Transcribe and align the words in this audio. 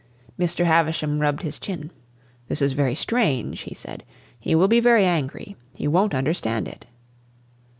Mr. 0.39 0.65
Havisham 0.65 1.19
rubbed 1.19 1.43
his 1.43 1.59
chin. 1.59 1.91
"This 2.47 2.59
is 2.59 2.73
very 2.73 2.95
strange," 2.95 3.59
he 3.61 3.75
said. 3.75 4.03
"He 4.39 4.55
will 4.55 4.67
be 4.67 4.79
very 4.79 5.05
angry. 5.05 5.55
He 5.75 5.87
won't 5.87 6.15
understand 6.15 6.67
it." 6.67 6.87